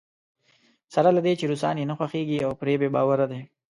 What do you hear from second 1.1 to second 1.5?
له دې چې